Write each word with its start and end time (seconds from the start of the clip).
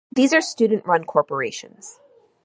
These 0.11 0.33
are 0.33 0.41
student-run 0.41 1.03
corporations. 1.03 1.99